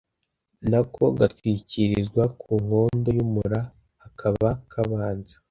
[0.69, 3.59] nako gatwikirizwa ku nkondo y'umura
[3.99, 5.35] kakaba kabanza